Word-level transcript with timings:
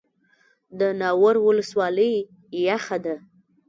د 0.79 0.81
ناور 0.99 1.35
ولسوالۍ 1.47 2.13
یخه 2.67 2.97
ده 3.05 3.15